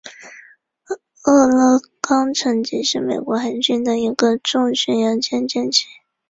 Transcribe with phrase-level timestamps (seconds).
[1.25, 5.83] 俄勒冈城级是美国海军的一个重巡洋舰舰级。